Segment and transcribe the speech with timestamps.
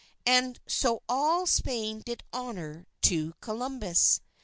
[0.25, 4.19] And so all Spain did honour to Columbus.